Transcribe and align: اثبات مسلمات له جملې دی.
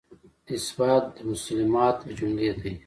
اثبات 0.55 1.07
مسلمات 1.31 1.97
له 2.05 2.13
جملې 2.19 2.51
دی. 2.61 2.71